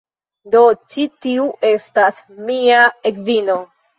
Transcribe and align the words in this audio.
Do, 0.53 0.61
ĉi 0.93 1.03
tiu 1.25 1.43
estas 1.69 2.17
mia 2.47 2.81
edzino. 3.13 3.59